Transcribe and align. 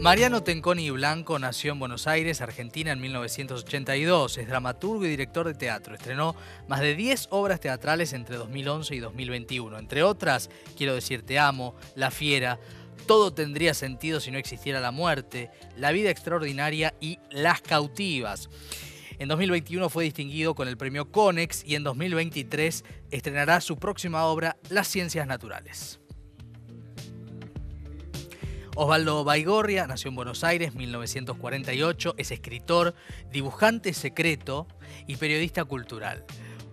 Mariano 0.00 0.44
Tenconi 0.44 0.90
Blanco 0.90 1.40
nació 1.40 1.72
en 1.72 1.80
Buenos 1.80 2.06
Aires, 2.06 2.40
Argentina, 2.40 2.92
en 2.92 3.00
1982. 3.00 4.38
Es 4.38 4.46
dramaturgo 4.46 5.04
y 5.04 5.08
director 5.08 5.44
de 5.44 5.54
teatro. 5.54 5.96
Estrenó 5.96 6.36
más 6.68 6.80
de 6.80 6.94
10 6.94 7.26
obras 7.30 7.58
teatrales 7.58 8.12
entre 8.12 8.36
2011 8.36 8.94
y 8.94 9.00
2021. 9.00 9.76
Entre 9.76 10.04
otras, 10.04 10.50
Quiero 10.76 10.94
decir 10.94 11.22
te 11.22 11.40
amo, 11.40 11.74
La 11.96 12.12
Fiera, 12.12 12.60
Todo 13.08 13.32
tendría 13.34 13.74
sentido 13.74 14.20
si 14.20 14.30
no 14.30 14.38
existiera 14.38 14.78
la 14.78 14.92
muerte, 14.92 15.50
La 15.76 15.90
vida 15.90 16.10
extraordinaria 16.10 16.94
y 17.00 17.18
Las 17.30 17.60
cautivas. 17.60 18.48
En 19.18 19.26
2021 19.28 19.88
fue 19.88 20.04
distinguido 20.04 20.54
con 20.54 20.68
el 20.68 20.76
premio 20.76 21.10
Conex 21.10 21.64
y 21.66 21.74
en 21.74 21.82
2023 21.82 22.84
estrenará 23.10 23.60
su 23.60 23.76
próxima 23.78 24.26
obra, 24.26 24.58
Las 24.70 24.86
ciencias 24.86 25.26
naturales. 25.26 25.98
Osvaldo 28.80 29.24
Baigorria 29.24 29.88
nació 29.88 30.10
en 30.10 30.14
Buenos 30.14 30.44
Aires, 30.44 30.72
1948, 30.72 32.14
es 32.16 32.30
escritor, 32.30 32.94
dibujante 33.32 33.92
secreto 33.92 34.68
y 35.08 35.16
periodista 35.16 35.64
cultural. 35.64 36.24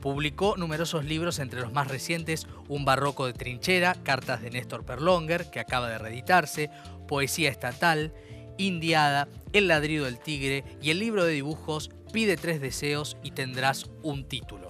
Publicó 0.02 0.56
numerosos 0.56 1.04
libros, 1.04 1.40
entre 1.40 1.62
los 1.62 1.74
más 1.74 1.88
recientes 1.88 2.46
Un 2.68 2.86
barroco 2.86 3.26
de 3.26 3.34
trinchera, 3.34 3.96
Cartas 4.04 4.44
de 4.44 4.52
Néstor 4.52 4.86
Perlonger, 4.86 5.50
que 5.50 5.60
acaba 5.60 5.90
de 5.90 5.98
reeditarse, 5.98 6.70
Poesía 7.08 7.50
estatal, 7.50 8.14
Indiada, 8.60 9.28
El 9.52 9.68
ladrido 9.68 10.06
del 10.06 10.20
tigre 10.20 10.64
y 10.84 10.92
el 10.92 11.00
libro 11.00 11.26
de 11.26 11.34
dibujos 11.34 11.90
Pide 12.14 12.38
tres 12.38 12.62
deseos 12.62 13.18
y 13.24 13.32
tendrás 13.32 13.90
un 14.04 14.28
título. 14.28 14.68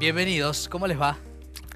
Bienvenidos, 0.00 0.68
¿cómo 0.68 0.88
les 0.88 1.00
va? 1.00 1.16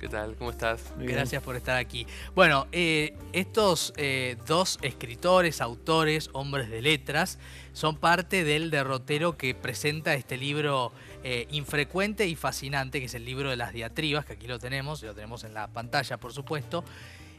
¿Qué 0.04 0.10
tal? 0.10 0.36
¿Cómo 0.36 0.50
estás? 0.50 0.92
Gracias 0.98 1.42
por 1.42 1.56
estar 1.56 1.78
aquí. 1.78 2.06
Bueno, 2.34 2.66
eh, 2.72 3.16
estos 3.32 3.94
eh, 3.96 4.36
dos 4.46 4.78
escritores, 4.82 5.62
autores, 5.62 6.28
hombres 6.34 6.68
de 6.68 6.82
letras, 6.82 7.38
son 7.72 7.96
parte 7.96 8.44
del 8.44 8.70
derrotero 8.70 9.38
que 9.38 9.54
presenta 9.54 10.12
este 10.12 10.36
libro 10.36 10.92
eh, 11.22 11.46
infrecuente 11.52 12.26
y 12.26 12.34
fascinante, 12.34 13.00
que 13.00 13.06
es 13.06 13.14
el 13.14 13.24
libro 13.24 13.48
de 13.48 13.56
las 13.56 13.72
diatribas, 13.72 14.26
que 14.26 14.34
aquí 14.34 14.46
lo 14.46 14.58
tenemos, 14.58 15.02
y 15.02 15.06
lo 15.06 15.14
tenemos 15.14 15.42
en 15.42 15.54
la 15.54 15.68
pantalla, 15.68 16.18
por 16.18 16.34
supuesto. 16.34 16.84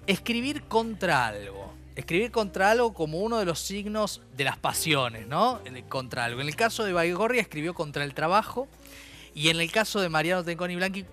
Escribir 0.07 0.63
contra 0.63 1.27
algo. 1.27 1.72
Escribir 1.95 2.31
contra 2.31 2.72
algo 2.72 2.95
como 2.95 3.19
uno 3.19 3.38
de 3.38 3.45
los 3.45 3.59
signos 3.59 4.23
de 4.35 4.44
las 4.44 4.57
pasiones, 4.57 5.27
¿no? 5.27 5.61
Contra 5.88 6.25
algo. 6.25 6.41
En 6.41 6.47
el 6.47 6.55
caso 6.55 6.83
de 6.83 6.94
Baigorria 6.94 7.44
escribió 7.44 7.75
contra 7.75 8.03
el 8.03 8.16
trabajo, 8.16 8.67
y 9.35 9.50
en 9.50 9.59
el 9.59 9.69
caso 9.69 10.00
de 10.00 10.09
Mariano 10.09 10.44
Tenconi 10.44 10.77
Blanqui 10.77 11.05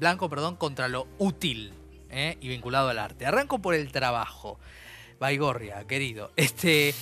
blanco 0.00 0.28
perdón, 0.28 0.56
contra 0.56 0.88
lo 0.88 1.06
útil 1.18 1.72
¿eh? 2.10 2.36
y 2.40 2.48
vinculado 2.48 2.88
al 2.88 2.98
arte. 2.98 3.26
Arranco 3.26 3.60
por 3.60 3.74
el 3.74 3.92
trabajo. 3.92 4.58
Baigorria, 5.20 5.86
querido. 5.86 6.32
Este, 6.34 6.94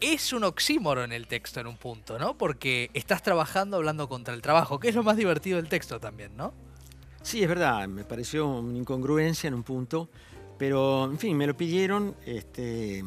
es 0.00 0.32
un 0.32 0.44
oxímoro 0.44 1.04
en 1.04 1.12
el 1.12 1.26
texto 1.26 1.60
en 1.60 1.66
un 1.66 1.76
punto, 1.76 2.18
¿no? 2.18 2.36
Porque 2.38 2.90
estás 2.94 3.22
trabajando 3.22 3.76
hablando 3.76 4.08
contra 4.08 4.32
el 4.34 4.40
trabajo, 4.40 4.80
que 4.80 4.88
es 4.88 4.94
lo 4.94 5.02
más 5.02 5.16
divertido 5.16 5.56
del 5.56 5.68
texto 5.68 6.00
también, 6.00 6.36
¿no? 6.36 6.54
Sí, 7.22 7.42
es 7.42 7.48
verdad, 7.48 7.86
me 7.86 8.04
pareció 8.04 8.48
una 8.48 8.78
incongruencia 8.78 9.48
en 9.48 9.54
un 9.54 9.62
punto, 9.62 10.08
pero 10.56 11.04
en 11.04 11.18
fin, 11.18 11.36
me 11.36 11.46
lo 11.46 11.54
pidieron, 11.54 12.16
este, 12.24 13.04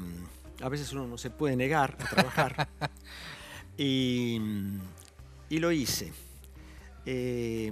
a 0.62 0.70
veces 0.70 0.94
uno 0.94 1.08
no 1.08 1.18
se 1.18 1.32
puede 1.32 1.56
negar 1.56 1.98
a 2.00 2.10
trabajar, 2.10 2.70
y, 3.78 4.40
y, 5.50 5.58
lo 5.58 5.72
hice. 5.72 6.14
Eh, 7.06 7.72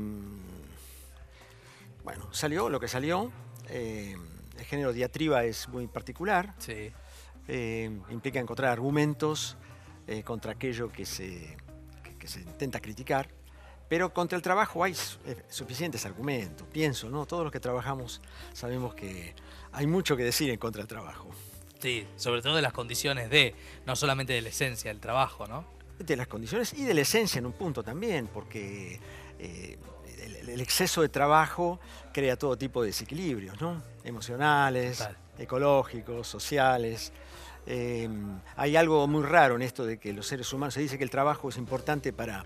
bueno, 2.03 2.33
salió 2.33 2.69
lo 2.69 2.79
que 2.79 2.87
salió. 2.87 3.31
Eh, 3.69 4.15
el 4.57 4.65
género 4.65 4.93
diatriba 4.93 5.43
es 5.43 5.67
muy 5.69 5.87
particular. 5.87 6.55
Sí. 6.57 6.91
Eh, 7.47 7.89
implica 8.09 8.39
encontrar 8.39 8.71
argumentos 8.71 9.57
eh, 10.07 10.23
contra 10.23 10.51
aquello 10.51 10.91
que 10.91 11.05
se, 11.05 11.57
se 12.25 12.41
intenta 12.41 12.79
criticar. 12.79 13.29
Pero 13.87 14.13
contra 14.13 14.35
el 14.35 14.43
trabajo 14.43 14.83
hay 14.83 14.95
suficientes 15.49 16.05
argumentos, 16.05 16.67
pienso, 16.71 17.09
¿no? 17.09 17.25
Todos 17.25 17.43
los 17.43 17.51
que 17.51 17.59
trabajamos 17.59 18.21
sabemos 18.53 18.93
que 18.93 19.33
hay 19.71 19.87
mucho 19.87 20.15
que 20.15 20.23
decir 20.23 20.51
en 20.51 20.57
contra 20.57 20.83
del 20.83 20.87
trabajo. 20.87 21.27
Sí, 21.79 22.05
sobre 22.15 22.43
todo 22.43 22.55
de 22.55 22.61
las 22.61 22.73
condiciones 22.73 23.31
de, 23.31 23.55
no 23.87 23.95
solamente 23.95 24.33
de 24.33 24.41
la 24.43 24.49
esencia 24.49 24.91
del 24.91 24.99
trabajo, 24.99 25.47
¿no? 25.47 25.65
De 25.97 26.15
las 26.15 26.27
condiciones 26.27 26.73
y 26.73 26.83
de 26.83 26.93
la 26.93 27.01
esencia 27.01 27.39
en 27.39 27.47
un 27.47 27.53
punto 27.53 27.81
también, 27.81 28.27
porque 28.27 28.99
el 30.53 30.61
exceso 30.61 31.01
de 31.01 31.09
trabajo 31.09 31.79
crea 32.13 32.37
todo 32.37 32.57
tipo 32.57 32.81
de 32.81 32.87
desequilibrios, 32.87 33.59
¿no? 33.61 33.81
Emocionales, 34.03 35.07
ecológicos, 35.37 36.27
sociales. 36.27 37.11
Em, 37.65 38.39
hay 38.55 38.75
algo 38.75 39.07
muy 39.07 39.23
raro 39.23 39.55
en 39.55 39.61
esto 39.61 39.85
de 39.85 39.97
que 39.97 40.13
los 40.13 40.27
seres 40.27 40.51
humanos, 40.53 40.73
se 40.73 40.81
dice 40.81 40.97
que 40.97 41.03
el 41.03 41.09
trabajo 41.09 41.49
es 41.49 41.57
importante 41.57 42.13
para, 42.13 42.45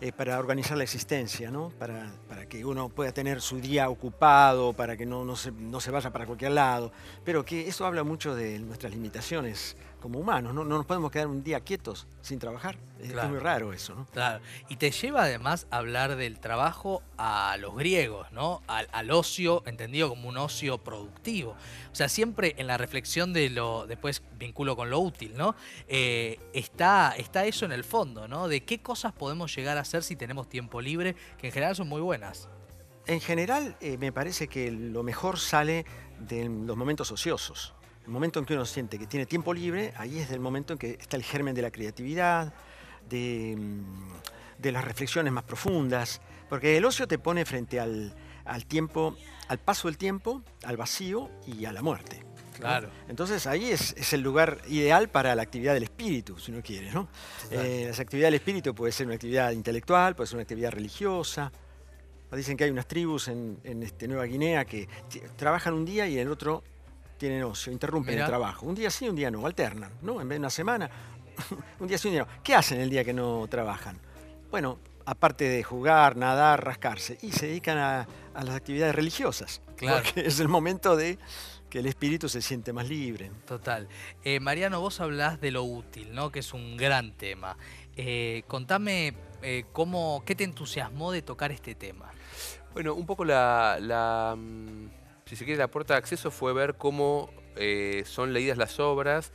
eh, 0.00 0.12
para 0.12 0.38
organizar 0.38 0.76
la 0.76 0.84
existencia, 0.84 1.50
¿no? 1.50 1.70
Para, 1.70 2.12
para, 2.28 2.46
que 2.46 2.64
uno 2.64 2.88
pueda 2.88 3.12
tener 3.12 3.40
su 3.40 3.60
día 3.60 3.88
ocupado, 3.88 4.72
para 4.72 4.96
que 4.96 5.06
no, 5.06 5.24
no, 5.24 5.36
se, 5.36 5.50
no 5.52 5.80
se 5.80 5.90
vaya 5.90 6.12
para 6.12 6.26
cualquier 6.26 6.52
lado, 6.52 6.92
pero 7.24 7.44
que 7.44 7.66
eso 7.66 7.86
habla 7.86 8.04
mucho 8.04 8.34
de 8.34 8.58
nuestras 8.60 8.92
limitaciones 8.92 9.76
como 10.00 10.18
humanos, 10.18 10.54
¿no? 10.54 10.64
no 10.64 10.76
nos 10.76 10.86
podemos 10.86 11.10
quedar 11.10 11.26
un 11.26 11.42
día 11.42 11.60
quietos 11.60 12.06
sin 12.20 12.38
trabajar. 12.38 12.78
Es, 13.00 13.12
muy 13.28 13.38
raro 13.38 13.72
eso, 13.72 13.94
¿no? 13.94 14.06
Claro. 14.06 14.42
Y 14.68 14.76
te 14.76 14.90
lleva 14.90 15.24
además 15.24 15.66
a 15.70 15.78
hablar 15.78 16.16
del 16.16 16.38
trabajo 16.38 17.02
a 17.18 17.56
los 17.58 17.76
griegos, 17.76 18.30
¿no? 18.32 18.62
Al, 18.66 19.10
ocio, 19.10 19.62
entendido 19.66 20.08
como 20.08 20.28
un 20.28 20.38
ocio 20.38 20.78
productivo. 20.78 21.56
O 21.92 21.94
sea, 21.94 22.08
siempre 22.08 22.54
en 22.56 22.66
la 22.66 22.78
reflexión 22.78 23.32
de 23.32 23.50
lo, 23.50 23.86
después 23.86 24.22
vinculo 24.38 24.76
con 24.76 24.88
lo 24.88 24.98
útil, 25.00 25.34
¿no? 25.36 25.54
Eh, 25.88 26.40
está, 26.52 27.14
está 27.16 27.44
eso 27.44 27.64
en 27.66 27.72
el 27.72 27.84
fondo, 27.84 28.28
¿no? 28.28 28.48
De 28.48 28.64
qué 28.64 28.80
cosas 28.80 29.12
podemos 29.12 29.54
llegar 29.54 29.76
a 29.76 29.80
hacer 29.80 30.02
si 30.02 30.16
tenemos 30.16 30.48
tiempo 30.48 30.80
libre, 30.80 31.14
que 31.38 31.48
en 31.48 31.52
general 31.52 31.76
son 31.76 31.88
muy 31.88 32.00
buenas. 32.00 32.48
En 33.06 33.20
general, 33.20 33.76
eh, 33.80 33.98
me 33.98 34.10
parece 34.10 34.48
que 34.48 34.70
lo 34.70 35.02
mejor 35.02 35.38
sale 35.38 35.84
de 36.18 36.48
los 36.48 36.76
momentos 36.76 37.12
ociosos. 37.12 37.75
El 38.06 38.12
momento 38.12 38.38
en 38.38 38.46
que 38.46 38.54
uno 38.54 38.64
siente 38.64 39.00
que 39.00 39.06
tiene 39.08 39.26
tiempo 39.26 39.52
libre, 39.52 39.92
ahí 39.96 40.20
es 40.20 40.30
el 40.30 40.38
momento 40.38 40.72
en 40.72 40.78
que 40.78 40.90
está 40.92 41.16
el 41.16 41.24
germen 41.24 41.56
de 41.56 41.62
la 41.62 41.72
creatividad, 41.72 42.54
de, 43.08 43.56
mm, 43.58 44.62
las 44.62 44.84
reflexiones 44.84 45.32
más 45.32 45.42
profundas, 45.42 46.20
porque 46.48 46.76
el 46.76 46.84
ocio 46.84 47.08
te 47.08 47.18
pone 47.18 47.44
frente 47.44 47.80
al, 47.80 48.14
tiempo, 48.68 49.16
al 49.48 49.58
paso 49.58 49.88
del 49.88 49.98
tiempo, 49.98 50.42
al 50.62 50.76
vacío 50.76 51.30
y 51.48 51.64
a 51.64 51.72
la 51.72 51.82
muerte. 51.82 52.24
Claro. 52.56 52.90
Entonces 53.08 53.46
ahí 53.48 53.70
es, 53.70 54.12
el 54.12 54.20
lugar 54.20 54.62
ideal 54.68 55.08
para 55.08 55.34
la 55.34 55.42
actividad 55.42 55.74
del 55.74 55.82
espíritu, 55.82 56.38
si 56.38 56.52
uno 56.52 56.62
quiere. 56.62 56.92
¿no? 56.92 57.08
Eh, 57.50 57.90
la 57.94 58.02
actividad 58.02 58.28
del 58.28 58.34
espíritu 58.34 58.72
puede 58.72 58.92
ser 58.92 59.06
una 59.06 59.16
actividad 59.16 59.50
intelectual, 59.50 60.14
puede 60.14 60.28
ser 60.28 60.36
una 60.36 60.42
actividad 60.42 60.70
religiosa. 60.70 61.50
Dicen 62.30 62.56
que 62.56 62.64
hay 62.64 62.70
unas 62.70 62.86
tribus 62.86 63.28
en, 63.28 63.58
este, 63.82 64.06
Nueva 64.06 64.24
Guinea 64.24 64.64
que 64.64 64.88
trabajan 65.36 65.74
un 65.74 65.84
día 65.84 66.06
y 66.06 66.14
en 66.14 66.26
el 66.26 66.32
otro 66.32 66.62
tienen 67.16 67.42
ocio, 67.44 67.72
interrumpen 67.72 68.18
el 68.18 68.26
trabajo. 68.26 68.66
Un 68.66 68.74
día 68.74 68.90
sí, 68.90 69.08
un 69.08 69.16
día 69.16 69.30
no, 69.30 69.46
alternan, 69.46 69.92
¿no? 70.02 70.20
En 70.20 70.28
vez 70.28 70.36
de 70.36 70.40
una 70.40 70.50
semana, 70.50 70.90
un 71.80 71.86
día 71.86 71.98
sí, 71.98 72.08
un 72.08 72.14
día 72.14 72.22
no. 72.24 72.42
¿Qué 72.42 72.54
hacen 72.54 72.80
el 72.80 72.90
día 72.90 73.04
que 73.04 73.12
no 73.12 73.46
trabajan? 73.48 73.98
Bueno, 74.50 74.78
aparte 75.04 75.48
de 75.48 75.62
jugar, 75.62 76.16
nadar, 76.16 76.64
rascarse, 76.64 77.18
y 77.22 77.32
se 77.32 77.46
dedican 77.46 77.78
a, 77.78 78.06
las 78.34 78.54
actividades 78.54 78.94
religiosas. 78.94 79.62
Claro. 79.76 80.02
Porque 80.04 80.26
es 80.26 80.40
el 80.40 80.48
momento 80.48 80.96
de 80.96 81.18
que 81.70 81.78
el 81.78 81.86
espíritu 81.86 82.28
se 82.28 82.42
siente 82.42 82.72
más 82.72 82.88
libre. 82.88 83.30
Total. 83.46 83.88
Eh, 84.24 84.40
Mariano, 84.40 84.80
vos 84.80 85.00
hablás 85.00 85.40
de 85.40 85.50
lo 85.50 85.64
útil, 85.64 86.14
¿no? 86.14 86.30
Que 86.30 86.40
es 86.40 86.52
un 86.52 86.76
gran 86.76 87.12
tema. 87.12 87.56
Eh, 87.96 88.42
contame 88.46 89.14
eh, 89.42 89.64
cómo, 89.72 90.22
qué 90.26 90.34
te 90.34 90.44
entusiasmó 90.44 91.12
de 91.12 91.22
tocar 91.22 91.50
este 91.50 91.74
tema. 91.74 92.10
Bueno, 92.72 92.94
un 92.94 93.06
poco 93.06 93.24
la 93.24 94.34
mm, 94.36 94.86
si 95.26 95.34
se 95.34 95.44
quiere, 95.44 95.58
la 95.58 95.68
puerta 95.68 95.94
de 95.94 95.98
acceso 95.98 96.30
fue 96.30 96.52
ver 96.52 96.76
cómo 96.76 97.28
eh, 97.56 98.04
son 98.06 98.32
leídas 98.32 98.58
las 98.58 98.78
obras 98.78 99.32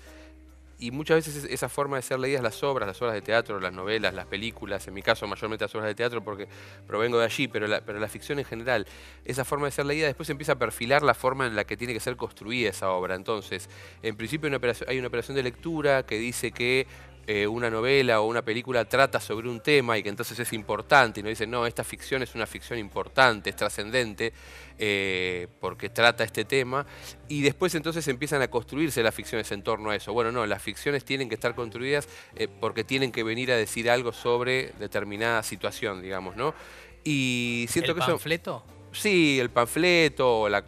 y 0.80 0.90
muchas 0.90 1.18
veces 1.28 1.44
esa 1.44 1.68
forma 1.68 1.98
de 1.98 2.02
ser 2.02 2.18
leídas 2.18 2.42
las 2.42 2.64
obras, 2.64 2.88
las 2.88 3.00
obras 3.02 3.14
de 3.14 3.22
teatro, 3.22 3.60
las 3.60 3.74
novelas, 3.74 4.14
las 4.14 4.26
películas, 4.26 4.88
en 4.88 4.94
mi 4.94 5.02
caso 5.02 5.28
mayormente 5.28 5.66
las 5.66 5.76
obras 5.76 5.90
de 5.90 5.96
teatro 5.96 6.24
porque 6.24 6.48
provengo 6.88 7.20
de 7.20 7.26
allí, 7.26 7.50
pero 7.50 7.68
la, 7.68 7.82
pero 7.82 8.00
la 8.00 8.08
ficción 8.08 8.40
en 8.40 8.46
general, 8.46 8.88
esa 9.26 9.44
forma 9.44 9.66
de 9.66 9.72
ser 9.72 9.86
leída 9.86 10.08
después 10.08 10.30
empieza 10.30 10.54
a 10.54 10.56
perfilar 10.58 11.04
la 11.04 11.14
forma 11.14 11.46
en 11.46 11.58
la 11.58 11.66
que 11.66 11.76
tiene 11.76 11.94
que 11.94 12.00
ser 12.00 12.16
construida 12.16 12.70
esa 12.70 12.90
obra. 12.92 13.16
Entonces, 13.16 13.70
en 14.02 14.16
principio 14.16 14.48
hay 14.88 14.98
una 14.98 15.08
operación 15.08 15.36
de 15.36 15.44
lectura 15.44 16.04
que 16.04 16.18
dice 16.18 16.54
que 16.54 16.88
eh, 17.28 17.46
una 17.46 17.70
novela 17.70 18.22
o 18.22 18.28
una 18.28 18.42
película 18.42 18.86
trata 18.86 19.20
sobre 19.20 19.48
un 19.48 19.60
tema 19.60 19.98
y 19.98 20.04
que 20.04 20.10
entonces 20.10 20.40
es 20.40 20.54
importante 20.54 21.20
y 21.20 21.24
nos 21.24 21.30
dicen, 21.30 21.52
no, 21.52 21.66
esta 21.68 21.84
ficción 21.84 22.24
es 22.24 22.34
una 22.36 22.48
ficción 22.48 22.80
importante, 22.80 23.52
es 23.52 23.56
trascendente, 23.56 24.34
eh, 24.80 25.48
porque 25.60 25.90
trata 25.90 26.24
este 26.24 26.46
tema, 26.46 26.86
y 27.28 27.42
después 27.42 27.76
entonces 27.76 28.08
empiezan 28.08 28.42
a 28.42 28.48
construirse 28.48 29.04
las 29.04 29.14
ficciones 29.14 29.52
en 29.52 29.62
torno 29.62 29.92
a 29.92 29.96
eso. 29.96 30.14
Bueno, 30.14 30.32
no, 30.32 30.46
las 30.48 30.62
ficciones 30.62 31.06
tienen 31.06 31.30
que 31.30 31.36
estar 31.36 31.54
construidas 31.54 32.10
eh, 32.36 32.48
porque 32.48 32.84
tienen 32.84 33.12
que 33.12 33.24
venir 33.24 33.52
a 33.52 33.56
decir 33.56 33.90
algo 33.90 34.12
sobre 34.12 34.74
determinada 34.80 35.44
situación, 35.44 36.02
digamos, 36.02 36.36
¿no? 36.36 36.56
Y 37.04 37.68
siento 37.70 37.92
¿El 37.92 38.00
que 38.00 38.06
panfleto? 38.06 38.64
Sí, 38.92 39.40
el 39.40 39.50
panfleto, 39.50 40.42
o 40.42 40.50
la, 40.50 40.64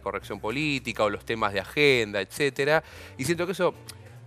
corrección 0.00 0.38
política, 0.38 1.04
o 1.04 1.10
los 1.10 1.24
temas 1.24 1.52
de 1.52 1.60
agenda, 1.60 2.20
etcétera. 2.20 2.82
Y 3.18 3.24
siento 3.24 3.44
que 3.46 3.52
eso 3.52 3.74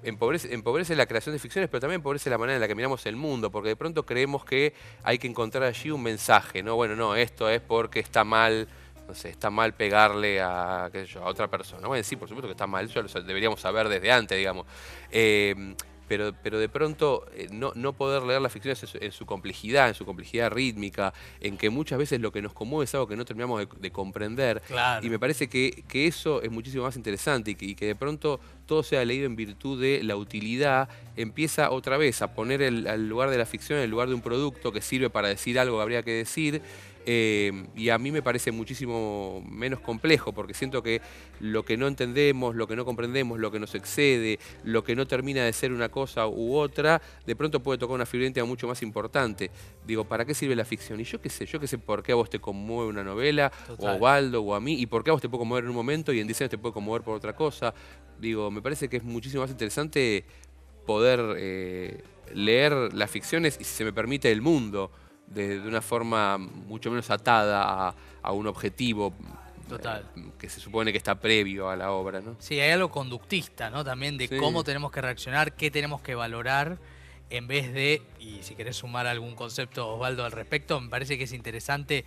empobrece, 0.04 0.96
la 0.96 1.06
creación 1.06 1.34
de 1.34 1.40
ficciones, 1.40 1.70
pero 1.70 1.82
también 1.82 2.00
empobrece 2.00 2.30
la 2.30 2.38
manera 2.38 2.56
en 2.56 2.62
la 2.62 2.68
que 2.68 2.76
miramos 2.76 3.06
el 3.06 3.16
mundo, 3.16 3.52
porque 3.52 3.70
de 3.70 3.76
pronto 3.76 4.06
creemos 4.06 4.46
que 4.46 4.74
hay 5.04 5.18
que 5.18 5.28
encontrar 5.28 5.64
allí 5.64 5.92
un 5.92 6.04
mensaje, 6.04 6.64
¿no? 6.64 6.76
Bueno, 6.76 6.96
no, 6.96 7.16
esto 7.16 7.50
es 7.50 7.62
porque 7.62 8.00
está 8.00 8.24
mal, 8.24 8.68
no 9.08 9.14
sé, 9.16 9.30
está 9.30 9.50
mal 9.50 9.74
pegarle 9.74 10.42
a 10.42 10.90
otra 11.24 11.48
persona. 11.48 11.88
Bueno, 11.88 12.04
sí, 12.04 12.16
por 12.16 12.28
supuesto 12.28 12.48
que 12.48 12.54
está 12.54 12.68
mal, 12.68 12.86
eso 12.86 13.02
lo 13.02 13.24
deberíamos 13.24 13.60
saber 13.60 13.90
desde 13.90 14.12
antes, 14.12 14.38
digamos. 14.38 14.66
Eh, 15.12 15.76
pero, 16.10 16.34
pero 16.44 16.58
de 16.60 16.68
pronto 16.68 17.26
eh, 17.36 17.48
no, 17.52 17.72
no, 17.76 17.94
poder 17.94 18.24
leer 18.24 18.42
las 18.42 18.52
ficciones 18.52 18.84
en 19.00 19.12
su, 19.12 19.28
complejidad, 19.28 19.88
en 19.88 19.94
su 19.94 20.06
complejidad 20.06 20.50
rítmica, 20.50 21.14
en 21.40 21.56
que 21.56 21.70
muchas 21.70 22.00
veces 22.00 22.20
lo 22.20 22.32
que 22.32 22.42
nos 22.42 22.52
conmueve 22.52 22.86
es 22.86 22.96
algo 22.96 23.08
que 23.08 23.16
no 23.16 23.26
terminamos 23.26 23.68
de, 23.80 23.92
comprender. 23.92 24.62
Y 25.04 25.10
me 25.10 25.20
parece 25.20 25.48
que, 25.48 25.86
eso 25.94 26.42
es 26.42 26.52
muchísimo 26.52 26.84
más 26.84 26.96
interesante 26.96 27.56
y 27.58 27.76
que, 27.76 27.86
de 27.86 27.96
pronto 27.96 28.40
todo 28.66 28.82
sea 28.82 29.06
leído 29.06 29.28
en 29.28 29.36
virtud 29.36 29.80
de 29.80 30.02
la 30.04 30.16
utilidad, 30.16 30.90
empieza 31.16 31.70
otra 31.70 31.98
vez 31.98 32.22
a 32.24 32.34
poner 32.34 32.64
el, 32.64 32.88
al 32.88 33.08
lugar 33.08 33.30
de 33.30 33.38
la 33.38 33.46
ficción 33.46 33.78
en 33.78 33.86
el 33.86 33.92
lugar 33.92 34.08
de 34.08 34.16
un 34.16 34.22
producto 34.22 34.72
que 34.72 34.82
sirve 34.82 35.10
para 35.12 35.28
decir 35.28 35.60
algo 35.60 35.78
que 35.78 35.84
habría 35.84 36.04
que 36.04 36.12
decir 36.12 36.62
eh, 37.06 37.66
y 37.76 37.90
a 37.90 37.98
mí 37.98 38.12
me 38.12 38.22
parece 38.22 38.52
muchísimo 38.52 39.44
menos 39.50 39.80
complejo, 39.80 40.34
porque 40.34 40.54
siento 40.54 40.84
que 40.84 41.02
lo 41.40 41.64
que 41.64 41.78
no 41.78 41.88
entendemos, 41.88 42.56
lo 42.56 42.68
que 42.68 42.76
no 42.76 42.86
comprendemos, 42.86 43.40
lo 43.40 43.52
que 43.52 43.60
nos 43.60 43.74
excede, 43.76 44.40
lo 44.64 44.84
que 44.84 44.96
no 44.96 45.08
termina 45.08 45.44
de 45.44 45.54
ser 45.54 45.72
una 45.72 45.90
cosa 45.90 46.28
u 46.28 46.56
otra, 46.56 47.02
de 47.26 47.36
pronto 47.36 47.62
puede 47.62 47.78
tocar 47.80 47.96
una 47.96 48.06
fibra 48.06 48.20
mucho 48.46 48.68
más 48.68 48.82
importante. 48.82 49.50
Digo, 49.86 50.06
¿para 50.06 50.26
qué 50.26 50.34
sirve 50.34 50.56
la 50.56 50.66
ficción? 50.66 51.00
Y 51.00 51.04
yo 51.04 51.22
qué 51.22 51.30
sé, 51.30 51.46
yo 51.46 51.60
qué 51.60 51.68
sé 51.68 51.78
por 51.78 52.04
qué 52.04 52.12
a 52.12 52.16
vos 52.16 52.30
te 52.30 52.40
conmueve 52.40 52.90
una 52.90 53.04
novela, 53.04 53.52
o 53.78 53.88
a 53.88 53.96
Osvaldo, 53.96 54.42
o 54.42 54.54
a 54.54 54.60
mí, 54.60 54.80
y 54.80 54.86
por 54.86 55.04
qué 55.04 55.10
a 55.10 55.14
vos 55.14 55.22
te 55.22 55.30
puede 55.30 55.40
conmover 55.40 55.64
en 55.64 55.70
un 55.70 55.76
momento 55.76 56.14
y 56.14 56.20
en 56.20 56.28
10 56.28 56.42
años 56.42 56.52
te 56.52 56.58
puede 56.58 56.74
conmover 56.74 57.02
por 57.02 57.16
otra 57.16 57.36
cosa. 57.36 57.74
Digo, 58.20 58.52
me 58.52 58.62
parece 58.62 58.90
que 58.90 58.98
es 58.98 59.04
muchísimo 59.04 59.42
más 59.42 59.52
interesante 59.52 60.26
poder 60.86 61.36
eh, 61.38 62.04
leer 62.34 62.94
las 62.94 63.10
ficciones 63.10 63.58
y, 63.60 63.64
si 63.64 63.76
se 63.76 63.86
me 63.86 63.94
permite, 63.94 64.32
el 64.32 64.42
mundo 64.42 64.92
de, 65.34 65.60
una 65.60 65.82
forma 65.82 66.38
mucho 66.38 66.90
menos 66.90 67.10
atada 67.10 67.96
a, 68.22 68.32
un 68.32 68.48
objetivo 68.48 69.14
Total. 69.68 70.04
Eh, 70.16 70.32
que 70.40 70.50
se 70.50 70.60
supone 70.60 70.92
que 70.92 70.98
está 70.98 71.16
previo 71.16 71.70
a 71.70 71.76
la 71.76 71.92
obra, 71.92 72.22
¿no? 72.22 72.36
Sí, 72.40 72.60
hay 72.60 72.72
algo 72.72 72.90
conductista, 72.90 73.70
¿no? 73.70 73.84
También 73.84 74.18
de 74.18 74.28
cómo 74.40 74.64
tenemos 74.64 74.92
que 74.92 75.02
reaccionar, 75.02 75.54
qué 75.54 75.70
tenemos 75.70 76.02
que 76.02 76.16
valorar, 76.16 76.80
en 77.30 77.48
vez 77.48 77.72
de, 77.74 78.02
y 78.20 78.40
si 78.42 78.56
querés 78.56 78.78
sumar 78.78 79.06
algún 79.06 79.36
concepto, 79.36 79.88
Osvaldo, 79.88 80.26
al 80.26 80.32
respecto, 80.32 80.82
me 80.82 80.90
parece 80.90 81.18
que 81.18 81.26
es 81.26 81.34
interesante 81.34 82.06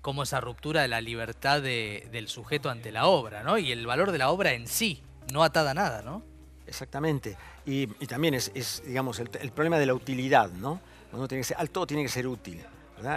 cómo 0.00 0.22
esa 0.22 0.40
ruptura 0.40 0.82
de 0.82 0.88
la 0.88 1.00
libertad 1.00 1.60
del 1.60 2.28
sujeto 2.28 2.70
ante 2.70 2.92
la 2.92 3.06
obra, 3.06 3.42
¿no? 3.42 3.58
Y 3.58 3.72
el 3.72 3.86
valor 3.86 4.12
de 4.12 4.18
la 4.18 4.30
obra 4.30 4.52
en 4.52 4.66
sí, 4.66 5.02
no 5.32 5.42
atada 5.42 5.72
a 5.72 5.74
nada, 5.74 6.02
¿no? 6.02 6.22
Exactamente. 6.66 7.36
Y, 7.66 7.86
también 8.06 8.34
es, 8.34 8.82
digamos, 8.86 9.18
el, 9.18 9.28
el, 9.40 9.50
problema 9.50 9.78
de 9.78 9.86
la 9.86 9.94
utilidad, 9.94 10.50
¿no? 10.50 10.80
Tiene 11.28 11.40
que 11.40 11.44
ser, 11.44 11.56
al 11.58 11.70
todo 11.70 11.86
tiene 11.86 12.02
que 12.02 12.08
ser 12.08 12.26
útil. 12.26 12.64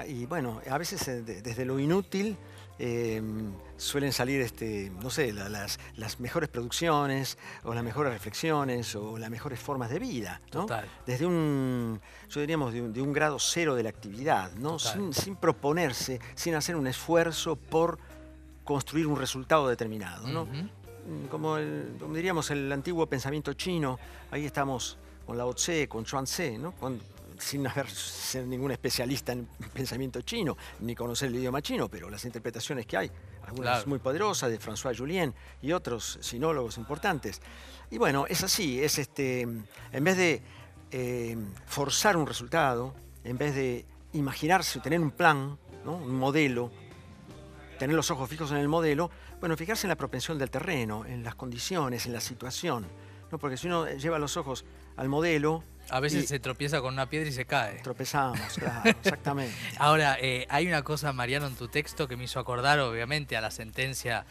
Y 0.07 0.25
bueno, 0.25 0.62
a 0.69 0.78
veces 0.78 1.07
eh, 1.07 1.22
desde 1.22 1.66
lo 1.66 1.78
inútil 1.78 2.38
em, 2.80 3.51
suelen 3.75 4.13
salir, 4.13 4.40
este, 4.42 4.92
no 5.01 5.10
sé, 5.10 5.34
las, 5.34 5.78
mejores 6.19 6.50
producciones 6.50 7.38
o 7.63 7.74
las 7.74 7.84
mejores 7.84 8.13
reflexiones 8.13 8.95
o 8.95 9.18
las 9.18 9.30
mejores 9.30 9.60
formas 9.60 9.90
de 9.90 10.00
vida. 10.00 10.42
Desde 11.06 11.25
un, 11.25 12.00
yo 12.30 12.40
diríamos, 12.40 12.74
de 12.74 13.01
un, 13.01 13.13
grado 13.13 13.40
cero 13.40 13.75
de 13.75 13.84
la 13.84 13.90
actividad, 13.90 14.54
¿no? 14.54 14.80
Sin, 14.80 15.36
proponerse, 15.36 16.19
sin 16.36 16.56
hacer 16.56 16.75
un 16.75 16.88
esfuerzo 16.88 17.56
por 17.56 18.00
construir 18.63 19.07
un 19.07 19.18
resultado 19.18 19.68
determinado. 19.68 20.28
¿no? 20.28 20.48
como, 21.30 21.57
diríamos 21.57 22.50
el 22.51 22.72
antiguo 22.72 23.06
pensamiento 23.07 23.54
chino, 23.54 24.00
ahí 24.31 24.46
estamos 24.46 24.98
con 25.25 25.38
Lao 25.38 25.54
Tse, 25.54 25.89
con 25.89 26.06
Chuan 26.06 26.24
Tse, 26.24 26.57
¿no? 26.57 26.74
Sin 27.44 27.68
haber 27.68 27.90
ser 27.90 28.48
ningún 28.48 28.72
especialista 28.72 29.34
en 29.34 29.48
pensamiento 29.74 30.22
chino, 30.22 30.57
ni 30.80 30.95
conocer 30.95 31.28
el 31.28 31.36
idioma 31.36 31.62
chino, 31.62 31.90
pero 31.90 32.10
las 32.10 32.24
interpretaciones 32.25 32.86
que 32.86 32.98
hay, 32.98 33.12
algunas 33.45 33.86
muy 33.86 34.00
poderosas 34.00 34.50
de 34.50 34.60
François 34.60 34.98
Julien 34.98 35.34
y 35.62 35.72
otros 35.74 36.18
sinólogos 36.22 36.78
importantes. 36.78 37.42
Y 37.92 37.98
bueno, 37.98 38.25
es 38.28 38.44
así, 38.44 38.81
es 38.81 38.98
este, 38.98 39.42
en 39.42 40.04
vez 40.04 40.18
de 40.18 40.42
eh, 40.92 41.38
forzar 41.68 42.16
un 42.18 42.25
resultado, 42.25 42.95
en 43.24 43.38
vez 43.38 43.54
de 43.56 43.86
imaginarse, 44.13 44.80
tener 44.80 45.00
un 45.00 45.12
plan, 45.12 45.57
un 45.86 46.16
modelo, 46.16 46.72
tener 47.78 47.96
los 47.96 48.10
ojos 48.10 48.30
fijos 48.30 48.51
en 48.51 48.57
el 48.57 48.69
modelo, 48.69 49.12
bueno, 49.39 49.57
fijarse 49.57 49.86
en 49.86 49.89
la 49.89 49.98
propensión 49.98 50.38
del 50.38 50.50
terreno, 50.50 51.06
en 51.06 51.24
las 51.24 51.36
condiciones, 51.36 52.06
en 52.06 52.13
la 52.13 52.22
situación. 52.22 52.88
¿no? 53.31 53.38
Porque 53.38 53.57
si 53.57 53.68
uno 53.68 53.88
lleva 53.89 54.18
los 54.18 54.38
ojos 54.38 54.63
al 54.96 55.10
modelo, 55.10 55.63
a 55.89 56.00
veces 56.00 56.27
se 56.27 56.39
tropieza 56.39 56.81
con 56.81 56.94
una 56.94 57.09
piedra 57.09 57.30
y 57.30 57.31
se 57.31 57.45
cae. 57.45 57.80
Tropezamos, 57.81 58.39
claro, 58.57 58.89
exactamente. 58.89 59.53
Ahora, 59.77 60.18
eh, 60.19 60.45
hay 60.50 60.68
una 60.68 60.83
cosa, 60.83 61.13
Mariano, 61.13 61.47
en 61.47 61.56
tu 61.56 61.68
texto 61.68 62.07
que 62.07 62.18
me 62.18 62.24
hizo 62.24 62.39
acordar, 62.39 62.80
obviamente, 62.80 63.38
a 63.38 63.41
la 63.41 63.51
sentencia 63.51 64.25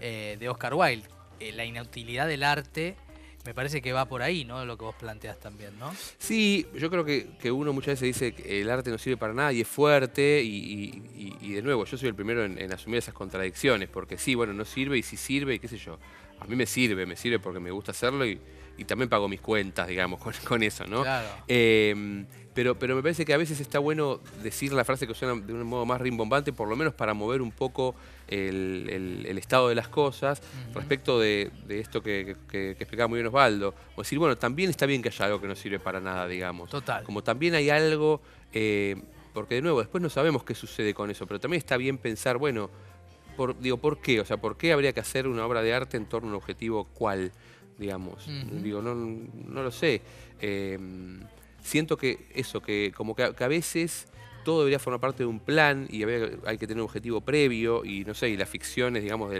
eh, 0.00 0.36
de 0.38 0.48
Oscar 0.48 0.74
Wilde. 0.74 1.08
Eh, 1.40 1.52
la 1.52 1.64
inutilidad 1.64 2.26
del 2.26 2.42
arte 2.42 2.96
me 3.44 3.54
parece 3.54 3.80
que 3.80 3.92
va 3.92 4.04
por 4.04 4.20
ahí, 4.22 4.44
¿no? 4.44 4.64
Lo 4.66 4.76
que 4.76 4.84
vos 4.84 4.94
planteas 4.96 5.38
también, 5.38 5.78
¿no? 5.78 5.94
Sí, 6.18 6.66
yo 6.74 6.90
creo 6.90 7.04
que, 7.04 7.50
uno 7.50 7.72
muchas 7.72 8.00
veces 8.00 8.20
dice 8.20 8.32
que 8.32 8.60
el 8.60 8.70
arte 8.70 8.90
no 8.90 8.98
sirve 8.98 9.16
para 9.16 9.32
nada 9.32 9.52
y 9.52 9.62
es 9.62 9.68
fuerte 9.68 10.42
y, 10.44 11.52
de 11.54 11.62
nuevo, 11.62 11.84
yo 11.84 11.96
soy 11.96 12.08
el 12.08 12.14
primero 12.14 12.44
en, 12.44 12.60
en, 12.60 12.72
asumir 12.72 12.98
esas 12.98 13.14
contradicciones, 13.14 13.88
porque 13.88 14.18
sí, 14.18 14.34
bueno, 14.34 14.52
no 14.52 14.64
sirve 14.64 14.98
y 14.98 15.02
sí 15.02 15.16
sirve 15.16 15.54
y 15.54 15.58
qué 15.58 15.68
sé 15.68 15.78
yo. 15.78 15.98
A 16.40 16.44
mí 16.44 16.56
me 16.56 16.66
sirve, 16.66 17.06
me 17.06 17.16
sirve 17.16 17.38
porque 17.38 17.58
me 17.58 17.70
gusta 17.70 17.92
hacerlo 17.92 18.26
y, 18.26 18.38
y 18.78 18.84
también 18.84 19.08
pago 19.08 19.28
mis 19.28 19.40
cuentas, 19.40 19.88
digamos, 19.88 20.20
con, 20.44 20.62
eso, 20.62 20.86
¿no? 20.86 21.04
Em, 21.48 22.24
pero, 22.54 22.78
pero 22.78 22.96
me 22.96 23.02
parece 23.02 23.24
que 23.24 23.34
a 23.34 23.36
veces 23.36 23.60
está 23.60 23.78
bueno 23.78 24.20
decir 24.42 24.72
la 24.72 24.84
frase 24.84 25.06
que 25.06 25.14
suena 25.14 25.34
de 25.40 25.52
un 25.52 25.64
modo 25.64 25.84
más 25.84 26.00
rimbombante, 26.00 26.52
por 26.52 26.68
lo 26.68 26.76
menos 26.76 26.94
para 26.94 27.12
mover 27.12 27.42
un 27.42 27.52
poco 27.52 27.94
el, 28.28 29.26
estado 29.38 29.68
de 29.68 29.74
las 29.74 29.88
cosas 29.88 30.42
respecto 30.74 31.20
de, 31.20 31.50
esto 31.68 32.02
que, 32.02 32.36
explicaba 32.52 33.08
muy 33.08 33.18
bien 33.18 33.26
Osvaldo. 33.26 33.74
O 33.96 34.02
decir, 34.02 34.18
bueno, 34.18 34.36
también 34.36 34.70
está 34.70 34.86
bien 34.86 35.02
que 35.02 35.08
haya 35.08 35.26
algo 35.26 35.40
que 35.40 35.48
no 35.48 35.54
sirve 35.54 35.78
para 35.78 36.00
nada, 36.00 36.26
digamos. 36.26 36.70
Total. 36.70 37.04
Como 37.04 37.22
también 37.22 37.54
hay 37.54 37.70
algo, 37.70 38.20
eh, 38.52 38.96
porque 39.34 39.56
de 39.56 39.62
nuevo, 39.62 39.80
después 39.80 40.02
no 40.02 40.10
sabemos 40.10 40.44
qué 40.44 40.54
sucede 40.54 40.94
con 40.94 41.10
eso, 41.10 41.26
pero 41.26 41.38
también 41.38 41.58
está 41.58 41.76
bien 41.76 41.98
pensar, 41.98 42.38
bueno, 42.38 42.70
por, 43.36 43.56
digo, 43.60 43.76
¿por 43.76 44.00
qué? 44.00 44.20
O 44.20 44.24
sea, 44.24 44.36
¿por 44.36 44.56
qué 44.56 44.72
habría 44.72 44.92
que 44.92 44.98
hacer 44.98 45.28
una 45.28 45.46
obra 45.46 45.62
de 45.62 45.72
arte 45.72 45.96
en 45.96 46.06
torno 46.06 46.28
a 46.28 46.30
un 46.32 46.36
objetivo 46.36 46.88
cuál? 46.92 47.30
Digamos. 47.78 48.26
Digo, 48.62 48.82
no, 48.82 48.94
no, 48.94 49.62
lo 49.62 49.70
sé. 49.70 50.02
Em, 50.40 51.20
siento 51.62 51.96
que 51.96 52.26
eso, 52.34 52.60
que 52.60 52.92
como 52.94 53.14
que 53.14 53.22
a, 53.22 53.48
veces 53.48 54.06
todo 54.44 54.60
debería 54.60 54.78
formar 54.78 55.00
parte 55.00 55.22
de 55.22 55.26
un 55.26 55.40
plan 55.40 55.86
y 55.90 56.04
hay 56.04 56.58
que 56.58 56.66
tener 56.66 56.78
un 56.78 56.88
objetivo 56.88 57.20
previo 57.20 57.84
y 57.84 58.04
no 58.04 58.14
sé, 58.14 58.30
y 58.30 58.36
las 58.36 58.48
ficciones, 58.48 59.02
digamos, 59.02 59.32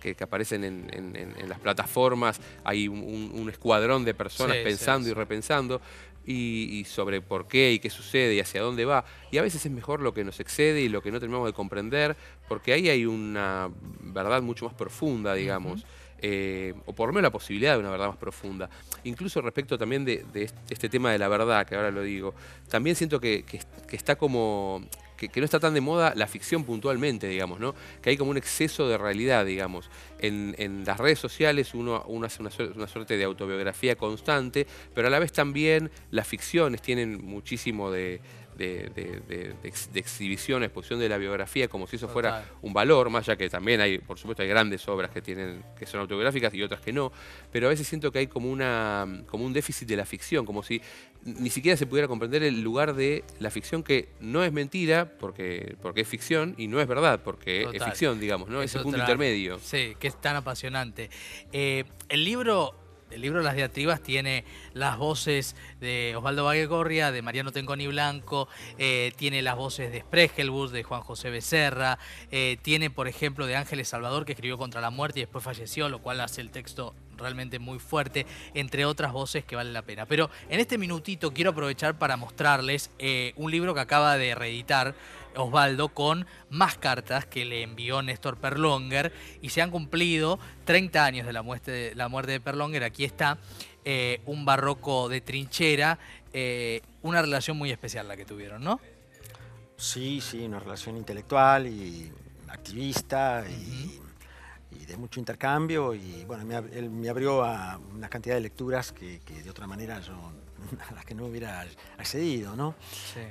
que, 0.00 0.16
aparecen 0.20 0.64
en, 0.64 1.48
las 1.48 1.58
plataformas, 1.58 2.40
hay 2.64 2.88
un, 2.88 3.48
escuadrón 3.50 4.04
de 4.04 4.14
personas 4.14 4.56
pensando 4.58 5.08
y 5.08 5.12
repensando. 5.12 5.80
Y, 6.26 6.84
sobre 6.88 7.20
por 7.20 7.46
qué 7.46 7.72
y 7.72 7.78
qué 7.78 7.88
sucede 7.88 8.34
y 8.34 8.40
hacia 8.40 8.60
dónde 8.60 8.84
va. 8.84 9.04
Y 9.30 9.38
a 9.38 9.42
veces 9.42 9.64
es 9.64 9.70
mejor 9.70 10.00
lo 10.00 10.12
que 10.12 10.24
nos 10.24 10.40
excede 10.40 10.80
y 10.80 10.88
lo 10.88 11.00
que 11.00 11.12
no 11.12 11.20
terminamos 11.20 11.48
de 11.48 11.52
comprender, 11.52 12.16
porque 12.48 12.72
ahí 12.72 12.88
hay 12.88 13.06
una 13.06 13.70
verdad 14.00 14.42
mucho 14.42 14.64
más 14.64 14.74
profunda, 14.74 15.34
digamos. 15.34 15.86
Eh, 16.18 16.74
o 16.86 16.94
por 16.94 17.08
lo 17.08 17.12
menos 17.12 17.24
la 17.24 17.30
posibilidad 17.30 17.74
de 17.74 17.80
una 17.80 17.90
verdad 17.90 18.08
más 18.08 18.16
profunda. 18.16 18.70
Incluso 19.04 19.40
respecto 19.40 19.76
también 19.76 20.04
de, 20.04 20.50
este 20.70 20.88
tema 20.88 21.12
de 21.12 21.18
la 21.18 21.28
verdad, 21.28 21.66
que 21.66 21.74
ahora 21.74 21.90
lo 21.90 22.02
digo, 22.02 22.34
también 22.68 22.96
siento 22.96 23.20
que, 23.20 23.44
está 23.90 24.16
como... 24.16 24.82
Que, 25.16 25.30
no 25.36 25.44
está 25.44 25.60
tan 25.60 25.74
de 25.74 25.80
moda 25.80 26.12
la 26.14 26.26
ficción 26.26 26.64
puntualmente, 26.64 27.28
digamos, 27.28 27.60
¿no? 27.60 27.74
Que 28.02 28.10
hay 28.10 28.16
como 28.16 28.30
un 28.30 28.36
exceso 28.36 28.88
de 28.88 28.98
realidad, 28.98 29.44
digamos. 29.44 29.90
En, 30.18 30.84
las 30.86 30.98
redes 30.98 31.18
sociales 31.18 31.74
uno, 31.74 31.96
hace 32.24 32.42
una, 32.42 32.50
una, 32.74 32.86
suerte 32.86 33.16
de 33.16 33.24
autobiografía 33.24 33.96
constante, 33.96 34.66
pero 34.94 35.08
a 35.08 35.10
la 35.10 35.18
vez 35.18 35.32
también 35.32 35.90
las 36.10 36.26
ficciones 36.26 36.82
tienen 36.82 37.24
muchísimo 37.24 37.90
de, 37.90 38.20
de, 38.56 39.54
exhibición, 39.94 40.62
exposición 40.62 41.00
de 41.00 41.08
la 41.08 41.18
biografía, 41.18 41.68
como 41.68 41.86
si 41.86 41.96
eso 41.96 42.08
fuera 42.08 42.44
un 42.62 42.72
valor, 42.72 43.10
más 43.10 43.26
ya 43.26 43.36
que 43.36 43.48
también 43.48 43.80
hay, 43.80 43.98
por 43.98 44.18
supuesto, 44.18 44.42
hay 44.42 44.48
grandes 44.48 44.86
obras 44.88 45.10
que 45.10 45.22
tienen, 45.22 45.62
que 45.78 45.86
son 45.86 46.00
autobiográficas 46.00 46.54
y 46.54 46.62
otras 46.62 46.80
que 46.80 46.92
no, 46.92 47.12
pero 47.52 47.66
a 47.66 47.70
veces 47.70 47.86
siento 47.86 48.10
que 48.10 48.20
hay 48.20 48.26
como 48.26 48.50
una, 48.50 49.22
como 49.26 49.44
un 49.44 49.52
déficit 49.52 49.88
de 49.88 49.96
la 49.96 50.06
ficción, 50.06 50.46
como 50.46 50.62
si 50.62 50.80
ni 51.24 51.50
siquiera 51.50 51.76
se 51.76 51.86
pudiera 51.86 52.06
comprender 52.06 52.42
el 52.44 52.62
lugar 52.62 52.94
de 52.94 53.24
la 53.40 53.50
ficción 53.50 53.82
que 53.82 54.08
no 54.20 54.44
es 54.44 54.52
mentira 54.52 55.16
porque, 55.18 55.76
porque 55.82 56.02
es 56.02 56.08
ficción 56.08 56.54
y 56.56 56.68
no 56.68 56.80
es 56.80 56.86
verdad 56.86 57.20
porque 57.24 57.66
es 57.72 57.84
ficción, 57.84 58.20
digamos, 58.20 58.48
¿no? 58.48 58.62
Ese 58.62 58.78
punto 58.78 58.98
intermedio. 58.98 59.58
Sí, 59.58 59.96
que 59.98 60.06
es 60.06 60.20
tan 60.20 60.36
apasionante. 60.36 61.10
Eh, 61.52 61.84
el 62.08 62.24
libro 62.24 62.85
el 63.10 63.20
libro 63.20 63.42
Las 63.42 63.54
diatribas 63.54 64.02
tiene 64.02 64.44
las 64.74 64.98
voces 64.98 65.56
de 65.80 66.14
Osvaldo 66.16 66.44
Baguegorria, 66.44 67.12
de 67.12 67.22
Mariano 67.22 67.52
Tenconi 67.52 67.86
Blanco, 67.86 68.48
eh, 68.78 69.12
tiene 69.16 69.42
las 69.42 69.56
voces 69.56 69.92
de 69.92 70.00
Spregelbus, 70.00 70.72
de 70.72 70.82
Juan 70.82 71.02
José 71.02 71.30
Becerra, 71.30 71.98
eh, 72.30 72.58
tiene, 72.62 72.90
por 72.90 73.08
ejemplo, 73.08 73.46
de 73.46 73.56
Ángeles 73.56 73.88
Salvador, 73.88 74.24
que 74.24 74.32
escribió 74.32 74.58
Contra 74.58 74.80
la 74.80 74.90
Muerte 74.90 75.20
y 75.20 75.22
después 75.22 75.44
falleció, 75.44 75.88
lo 75.88 76.00
cual 76.00 76.20
hace 76.20 76.40
el 76.40 76.50
texto 76.50 76.94
realmente 77.16 77.58
muy 77.58 77.78
fuerte, 77.78 78.26
entre 78.54 78.84
otras 78.84 79.12
voces 79.12 79.44
que 79.44 79.56
valen 79.56 79.72
la 79.72 79.82
pena. 79.82 80.06
Pero 80.06 80.30
en 80.48 80.60
este 80.60 80.78
minutito 80.78 81.32
quiero 81.32 81.50
aprovechar 81.50 81.98
para 81.98 82.16
mostrarles 82.16 82.90
eh, 82.98 83.32
un 83.36 83.50
libro 83.50 83.74
que 83.74 83.80
acaba 83.80 84.16
de 84.16 84.34
reeditar 84.34 84.94
Osvaldo 85.36 85.88
con 85.88 86.26
más 86.50 86.78
cartas 86.78 87.26
que 87.26 87.44
le 87.44 87.62
envió 87.62 88.02
Néstor 88.02 88.38
Perlonger 88.38 89.12
y 89.42 89.50
se 89.50 89.62
han 89.62 89.70
cumplido 89.70 90.38
30 90.64 91.04
años 91.04 91.26
de 91.26 91.32
la 91.32 91.42
muerte 91.42 91.70
de, 91.70 91.94
la 91.94 92.08
muerte 92.08 92.32
de 92.32 92.40
Perlonger. 92.40 92.84
Aquí 92.84 93.04
está 93.04 93.38
eh, 93.84 94.20
un 94.26 94.44
barroco 94.44 95.08
de 95.08 95.20
trinchera, 95.20 95.98
eh, 96.32 96.80
una 97.02 97.22
relación 97.22 97.56
muy 97.56 97.70
especial 97.70 98.08
la 98.08 98.16
que 98.16 98.24
tuvieron, 98.24 98.62
¿no? 98.62 98.80
Sí, 99.76 100.20
sí, 100.20 100.44
una 100.44 100.58
relación 100.58 100.96
intelectual 100.96 101.66
y 101.66 102.10
activista 102.48 103.44
y, 103.48 104.00
de 104.84 104.96
mucho 104.96 105.20
intercambio 105.20 105.94
y 105.94 106.24
bueno, 106.26 106.44
me, 106.44 106.56
él 106.56 106.90
me 106.90 107.08
abrió 107.08 107.44
a 107.44 107.78
una 107.94 108.08
cantidad 108.08 108.34
de 108.34 108.40
lecturas 108.40 108.92
que, 108.92 109.20
que 109.20 109.42
de 109.42 109.50
otra 109.50 109.66
manera 109.66 110.00
yo 110.00 110.32
a 110.88 110.94
las 110.94 111.04
que 111.04 111.14
no 111.14 111.26
hubiera 111.26 111.66
accedido, 111.98 112.56
¿no? 112.56 112.74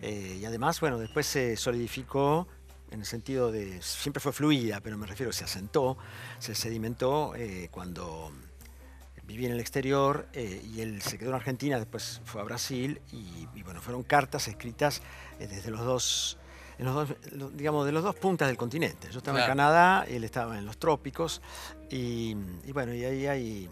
Eh, 0.02 0.38
y 0.42 0.46
además, 0.46 0.80
bueno, 0.80 0.98
después 0.98 1.25
se 1.25 1.56
solidificó 1.58 2.48
en 2.92 3.00
el 3.00 3.06
sentido 3.06 3.52
de, 3.52 3.82
siempre 3.82 4.22
fue 4.22 4.32
fluida, 4.32 4.80
pero 4.82 4.98
me 4.98 5.08
refiero, 5.08 5.32
se 5.34 5.44
asentó, 5.44 5.98
se 6.40 6.56
sedimentó 6.56 7.34
eh, 7.36 7.68
cuando 7.72 8.32
viví 9.24 9.46
en 9.48 9.54
el 9.54 9.60
exterior 9.60 10.28
eh, 10.34 10.62
y 10.64 10.82
él 10.82 11.02
se 11.02 11.18
quedó 11.18 11.30
en 11.30 11.36
Argentina, 11.36 11.78
después 11.78 12.22
fue 12.25 12.42
a 12.42 12.44
Brasil 12.44 13.02
y, 13.12 13.64
bueno, 13.64 13.82
fueron 13.82 14.04
cartas 14.04 14.48
escritas 14.48 15.02
desde 15.40 15.72
los 15.72 15.82
dos, 15.82 16.38
digamos, 16.77 17.86
de 17.86 17.91
los 17.91 18.03
dos 18.03 18.15
puntas 18.15 18.48
del 18.48 18.58
continente. 18.58 19.10
Yo 19.12 19.20
estaba 19.20 19.41
en 19.41 19.48
Canadá, 19.48 20.05
él 20.08 20.24
estaba 20.24 20.58
en 20.58 20.65
los 20.65 20.77
trópicos 20.77 21.41
y, 21.89 22.36
y 22.65 22.72
bueno, 22.72 22.94
y 22.94 23.03
ahí 23.05 23.27
hay 23.27 23.70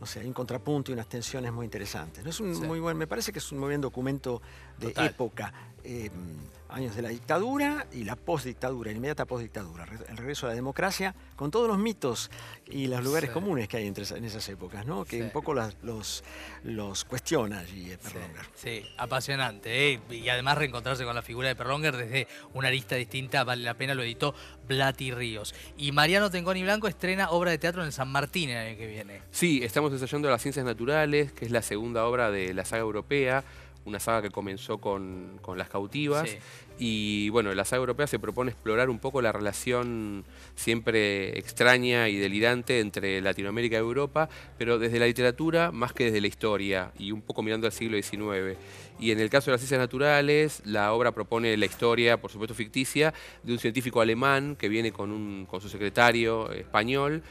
o 0.00 0.06
sea, 0.06 0.20
hay 0.20 0.28
un 0.28 0.34
contrapunto 0.34 0.90
y 0.90 0.94
unas 0.94 1.06
tensiones 1.06 1.50
muy 1.50 1.64
interesantes. 1.64 2.26
Es 2.26 2.38
un 2.38 2.52
muy 2.66 2.78
buen, 2.78 2.96
me 2.96 3.06
parece 3.06 3.32
que 3.32 3.38
es 3.38 3.52
un 3.52 3.58
muy 3.58 3.68
buen 3.68 3.80
documento 3.80 4.42
de 4.78 4.92
época. 5.06 5.52
Eh, 5.82 6.10
años 6.74 6.96
de 6.96 7.02
la 7.02 7.08
dictadura 7.08 7.86
y 7.92 8.04
la 8.04 8.16
postdictadura, 8.16 8.90
inmediata 8.90 9.24
postdictadura, 9.24 9.86
el 10.08 10.16
regreso 10.16 10.46
a 10.46 10.50
la 10.50 10.54
democracia, 10.54 11.14
con 11.36 11.50
todos 11.50 11.68
los 11.68 11.78
mitos 11.78 12.30
y 12.66 12.88
los 12.88 13.02
lugares 13.02 13.30
comunes 13.30 13.68
que 13.68 13.76
hay 13.76 13.86
entre, 13.86 14.04
en 14.16 14.24
esas 14.24 14.48
épocas, 14.48 14.84
¿no? 14.84 15.04
que 15.04 15.22
un 15.22 15.30
poco 15.30 15.54
los, 15.54 16.24
los 16.64 17.04
cuestiona 17.04 17.60
allí 17.60 17.92
eh, 17.92 17.98
Perlonger. 17.98 18.46
Sí, 18.54 18.84
apasionante. 18.98 19.92
¿eh? 19.92 20.00
Y 20.10 20.28
además 20.28 20.58
reencontrarse 20.58 21.04
con 21.04 21.14
la 21.14 21.22
figura 21.22 21.48
de 21.48 21.56
Perlonger 21.56 21.96
desde 21.96 22.28
una 22.52 22.68
arista 22.68 22.96
distinta, 22.96 23.44
vale 23.44 23.62
la 23.62 23.74
pena, 23.74 23.94
lo 23.94 24.02
editó 24.02 24.34
Blati 24.66 25.12
Ríos. 25.12 25.54
Y 25.76 25.92
Mariano 25.92 26.30
Tengoni 26.30 26.62
Blanco 26.62 26.88
estrena 26.88 27.30
obra 27.30 27.52
de 27.52 27.58
teatro 27.58 27.84
en 27.84 27.92
San 27.92 28.10
Martín 28.10 28.50
el 28.50 28.58
año 28.58 28.76
que 28.76 28.86
viene. 28.86 29.22
Sí, 29.30 29.60
estamos 29.62 29.92
ensayando 29.92 30.28
las 30.28 30.42
ciencias 30.42 30.64
naturales, 30.64 31.32
que 31.32 31.44
es 31.44 31.50
la 31.50 31.62
segunda 31.62 32.04
obra 32.04 32.30
de 32.30 32.52
la 32.52 32.64
saga 32.64 32.82
europea 32.82 33.44
una 33.84 34.00
saga 34.00 34.22
que 34.22 34.30
comenzó 34.30 34.78
con, 34.78 35.40
las 35.56 35.68
cautivas. 35.68 36.36
Y 36.78 37.28
bueno, 37.28 37.54
la 37.54 37.64
saga 37.64 37.80
europea 37.80 38.06
se 38.06 38.18
propone 38.18 38.50
explorar 38.50 38.90
un 38.90 38.98
poco 38.98 39.22
la 39.22 39.30
relación 39.30 40.24
siempre 40.56 41.38
extraña 41.38 42.08
y 42.08 42.16
delirante 42.16 42.80
entre 42.80 43.20
Latinoamérica 43.20 43.76
y 43.76 43.78
Europa, 43.78 44.28
pero 44.58 44.78
desde 44.78 44.98
la 44.98 45.06
literatura 45.06 45.70
más 45.70 45.92
que 45.92 46.06
desde 46.06 46.20
la 46.20 46.26
historia 46.26 46.92
y 46.98 47.12
un 47.12 47.22
poco 47.22 47.42
mirando 47.42 47.66
al 47.66 47.72
siglo 47.72 47.96
XIX. 47.96 48.58
Y 48.98 49.10
en 49.12 49.20
el 49.20 49.30
caso 49.30 49.46
de 49.46 49.52
las 49.52 49.60
ciencias 49.60 49.80
naturales, 49.80 50.62
la 50.64 50.92
obra 50.92 51.12
propone 51.12 51.56
la 51.56 51.66
historia, 51.66 52.20
por 52.20 52.30
supuesto 52.30 52.54
ficticia, 52.54 53.14
de 53.42 53.52
un 53.52 53.58
científico 53.58 54.00
alemán 54.00 54.56
que 54.56 54.68
viene 54.68 54.92
con, 54.92 55.12
un, 55.12 55.46
con 55.46 55.60
su 55.60 55.68
secretario 55.68 56.50
español 56.52 57.22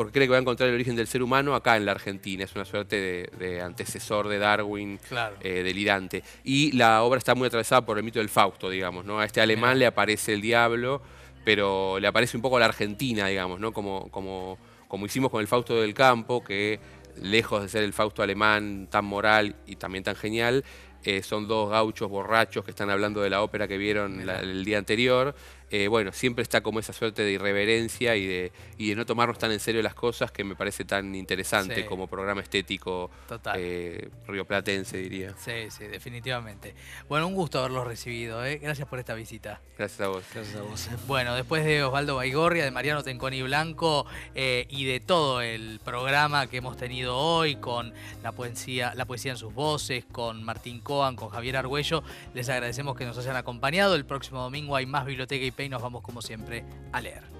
porque 0.00 0.14
cree 0.14 0.26
que 0.28 0.30
va 0.30 0.38
a 0.38 0.40
encontrar 0.40 0.70
el 0.70 0.76
origen 0.76 0.96
del 0.96 1.06
ser 1.06 1.22
humano 1.22 1.54
acá 1.54 1.76
en 1.76 1.84
la 1.84 1.92
Argentina. 1.92 2.44
Es 2.44 2.54
una 2.54 2.64
suerte 2.64 3.28
de, 3.38 3.60
antecesor 3.60 4.28
de 4.28 4.38
Darwin, 4.38 4.98
eh, 5.42 5.62
delirante. 5.62 6.24
Y 6.42 6.72
la 6.72 7.02
obra 7.02 7.18
está 7.18 7.34
muy 7.34 7.48
atravesada 7.48 7.84
por 7.84 7.98
el 7.98 8.04
mito 8.04 8.18
del 8.18 8.30
Fausto, 8.30 8.70
digamos. 8.70 9.04
¿no? 9.04 9.20
A 9.20 9.26
este 9.26 9.42
alemán 9.42 9.78
le 9.78 9.84
aparece 9.84 10.32
el 10.32 10.40
diablo, 10.40 11.02
pero 11.44 12.00
le 12.00 12.08
aparece 12.08 12.38
un 12.38 12.40
poco 12.40 12.56
a 12.56 12.60
la 12.60 12.64
Argentina, 12.64 13.26
digamos, 13.26 13.60
¿no? 13.60 13.74
como, 13.74 14.10
como, 14.10 14.56
como 14.88 15.04
hicimos 15.04 15.30
con 15.30 15.42
el 15.42 15.46
Fausto 15.46 15.78
del 15.78 15.92
Campo, 15.92 16.42
que 16.42 16.80
lejos 17.20 17.60
de 17.60 17.68
ser 17.68 17.84
el 17.84 17.92
Fausto 17.92 18.22
alemán 18.22 18.88
tan 18.90 19.04
moral 19.04 19.54
y 19.66 19.76
también 19.76 20.02
tan 20.02 20.16
genial, 20.16 20.64
eh, 21.04 21.22
son 21.22 21.46
dos 21.46 21.68
gauchos 21.68 22.08
borrachos 22.08 22.64
que 22.64 22.70
están 22.70 22.88
hablando 22.88 23.20
de 23.20 23.28
la 23.28 23.42
ópera 23.42 23.68
que 23.68 23.76
vieron 23.76 24.26
el 24.28 24.64
día 24.64 24.78
anterior. 24.78 25.34
Eh, 25.70 25.88
bueno, 25.88 26.12
siempre 26.12 26.42
está 26.42 26.62
como 26.62 26.80
esa 26.80 26.92
suerte 26.92 27.22
de 27.22 27.32
irreverencia 27.32 28.16
y 28.16 28.26
de, 28.26 28.52
y 28.76 28.90
de 28.90 28.96
no 28.96 29.06
tomarnos 29.06 29.38
tan 29.38 29.52
en 29.52 29.60
serio 29.60 29.82
las 29.82 29.94
cosas 29.94 30.32
que 30.32 30.42
me 30.42 30.56
parece 30.56 30.84
tan 30.84 31.14
interesante 31.14 31.86
como 31.86 32.08
programa 32.08 32.40
estético 32.40 33.10
eh, 33.54 34.08
rioplatense, 34.26 34.96
diría. 34.96 35.34
Sí, 35.38 35.70
sí, 35.70 35.84
definitivamente. 35.84 36.74
Bueno, 37.08 37.26
un 37.28 37.34
gusto 37.34 37.60
haberlos 37.60 37.86
recibido. 37.86 38.44
¿eh? 38.44 38.58
Gracias 38.58 38.88
por 38.88 38.98
esta 38.98 39.14
visita. 39.14 39.60
Gracias 39.78 40.00
a 40.00 40.08
vos. 40.08 40.24
Gracias 40.34 40.56
a 40.56 40.62
vos. 40.62 40.88
Bueno, 41.06 41.34
después 41.34 41.64
de 41.64 41.84
Osvaldo 41.84 42.16
Baigorria, 42.16 42.64
de 42.64 42.70
Mariano 42.70 43.02
Tenconi 43.02 43.42
Blanco 43.42 44.06
y 44.34 44.84
de 44.84 45.00
todo 45.00 45.40
el 45.40 45.80
programa 45.84 46.48
que 46.48 46.58
hemos 46.58 46.76
tenido 46.76 47.16
hoy 47.16 47.56
con 47.56 47.92
la 48.22 48.32
poesía, 48.32 48.92
la 48.94 49.04
poesía 49.04 49.32
en 49.32 49.38
sus 49.38 49.54
voces, 49.54 50.04
con 50.10 50.42
Martín 50.42 50.80
Coan, 50.80 51.16
con 51.16 51.28
Javier 51.28 51.56
Argüello, 51.56 52.02
les 52.34 52.48
agradecemos 52.48 52.96
que 52.96 53.04
nos 53.04 53.16
hayan 53.18 53.36
acompañado. 53.36 53.94
El 53.94 54.04
próximo 54.04 54.42
domingo 54.42 54.76
hay 54.76 54.86
más 54.86 55.06
biblioteca 55.06 55.44
y 55.44 55.50
y 55.64 55.68
nos 55.68 55.82
vamos 55.82 56.02
como 56.02 56.22
siempre 56.22 56.64
a 56.92 57.00
leer. 57.00 57.39